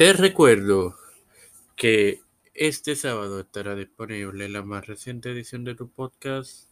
[0.00, 0.96] Te recuerdo
[1.76, 2.22] que
[2.54, 6.70] este sábado estará disponible la más reciente edición de tu podcast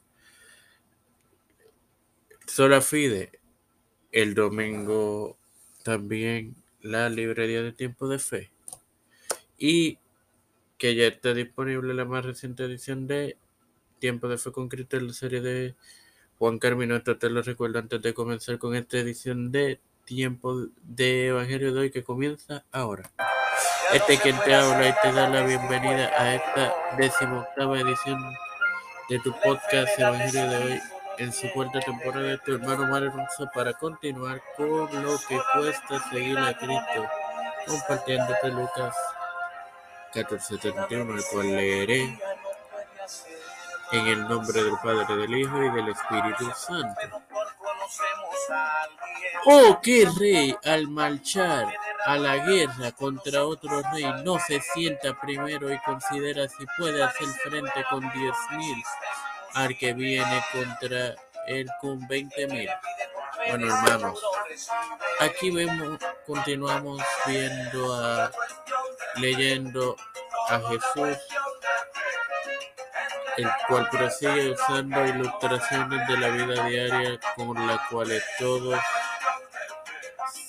[2.47, 3.39] Sola Fide.
[4.13, 5.37] El domingo
[5.83, 8.51] también la librería de tiempo de fe.
[9.59, 9.99] Y
[10.79, 13.37] que ya está disponible la más reciente edición de
[13.99, 15.75] Tiempo de Fe con Cristo, la serie de
[16.39, 16.97] Juan Carmino.
[16.97, 21.81] Esto te lo recuerdo antes de comenzar con esta edición de Tiempo de Evangelio de
[21.81, 23.11] hoy que comienza ahora.
[23.93, 28.19] Este quien te habla y te da la bienvenida a esta decimoctava edición
[29.11, 30.81] de tu podcast Evangelio de hoy
[31.19, 36.03] en su cuarta temporada de tu hermano Mario Alonso para continuar con lo que cuesta
[36.11, 37.07] seguir a Cristo,
[37.67, 38.97] compartiéndote Lucas
[40.15, 42.19] 14:31, el cual leeré
[43.93, 47.28] en el nombre del Padre, del Hijo y del Espíritu Santo.
[49.45, 51.67] Oh, qué rey al marchar
[52.05, 54.05] a la guerra contra otro rey.
[54.25, 58.83] No se sienta primero y considera si puede hacer frente con diez mil.
[59.55, 61.15] Al que viene contra
[61.47, 62.69] él con veinte mil.
[63.49, 64.21] Bueno, hermanos,
[65.21, 68.31] aquí vemos, continuamos viendo a,
[69.17, 69.97] leyendo
[70.49, 71.17] a Jesús,
[73.39, 78.81] el cual prosigue usando ilustraciones de la vida diaria con las cuales todos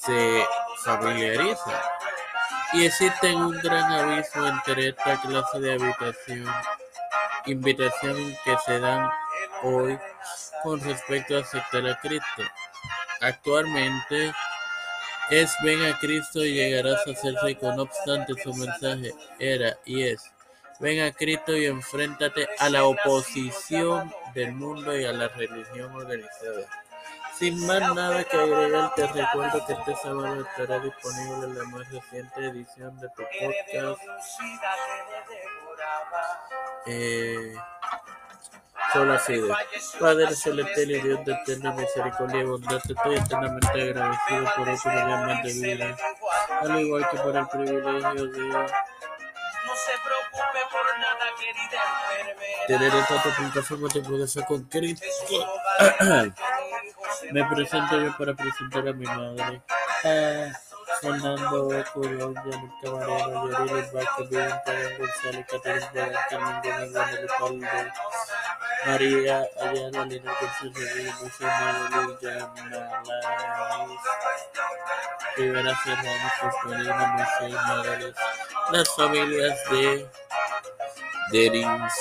[0.02, 0.44] se
[0.84, 1.82] familiarizan.
[2.73, 6.48] Y existe un gran aviso entre esta clase de habitación,
[7.45, 9.08] invitación que se dan
[9.62, 10.00] hoy
[10.64, 12.44] con respecto a aceptar a Cristo.
[13.22, 14.34] Actualmente
[15.30, 17.72] es ven a Cristo y llegarás a ser rico.
[17.73, 20.32] No obstante, su mensaje era y es
[20.80, 26.67] ven a Cristo y enfréntate a la oposición del mundo y a la religión organizada.
[27.38, 32.45] Sin más nada que agregar, te recuerdo que este sábado estará disponible la más reciente
[32.45, 34.02] edición de tu podcast.
[36.86, 37.53] Eh,
[38.91, 39.54] Sola Fide.
[39.99, 44.92] Padre celestial y Dios de eterna misericordia y bondad, te estoy eternamente agradecido por otro
[44.92, 45.98] día más de vida,
[46.61, 48.67] al igual que por el privilegio de
[52.67, 55.05] tener esta tu plataforma de poder con Cristo.
[57.31, 59.61] Me presento yo para presentar a mi madre.
[60.05, 60.52] Ah,
[61.02, 67.92] Fernando Curón, Janet Camarero, Yoril Vázquez, Bianca González, Caterina Vargas, Carmen Gómez, Guadalupe
[68.86, 73.99] María Ayala, Lina González, Rodríguez, José Manuel, Yamalaris,
[75.37, 78.15] Rivera Serrano, Prosperina, Moisés Morales,
[78.71, 80.07] las familias de
[81.31, 81.93] Derins,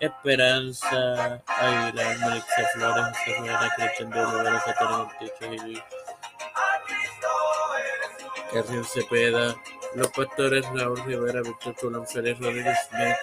[0.00, 5.82] Esperanza, Aguilar, Melissa Flores, José Rivera, Cristian de Olivera, Catarina Ortiz, y
[8.52, 9.54] Carrión Cepeda,
[9.94, 13.16] los pastores Raúl Rivera, Víctor Colón Félix Rodríguez Smith,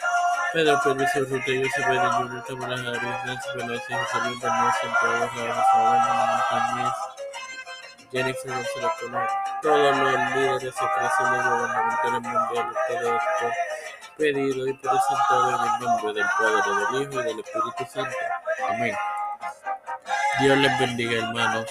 [0.53, 6.43] Pedro Pérez Rutello Cepeda, Junior Cámara Javier, Nancy Velocia, José Luis Bernal, Santiago Raúl Sabana,
[6.51, 6.93] Montañez,
[8.11, 9.27] Jennifer González Colón,
[9.61, 13.51] todos los líderes y gubernamentales mundiales, todo esto
[14.17, 18.17] pedido y presentado en el nombre del Padre, del Hijo y del Espíritu Santo.
[18.69, 18.95] Amén.
[20.39, 21.65] Dios les bendiga, hermanos.